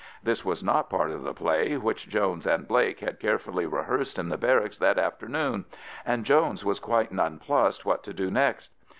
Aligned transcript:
This 0.23 0.43
was 0.43 0.63
not 0.63 0.89
part 0.89 1.11
of 1.11 1.21
the 1.21 1.31
play 1.31 1.77
which 1.77 2.09
Jones 2.09 2.47
and 2.47 2.67
Blake 2.67 3.01
had 3.01 3.19
carefully 3.19 3.67
rehearsed 3.67 4.17
in 4.17 4.29
the 4.29 4.35
barracks 4.37 4.79
that 4.79 4.97
afternoon, 4.97 5.65
and 6.07 6.25
Jones 6.25 6.65
was 6.65 6.79
quite 6.79 7.11
nonplussed 7.11 7.85
what 7.85 8.01
to 8.05 8.13
do 8.15 8.31
next. 8.31 8.71